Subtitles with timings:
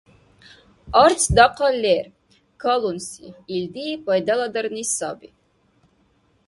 [1.03, 2.05] Арц дахъал лер.
[2.61, 5.29] Калунси— илди пайдаладарни саби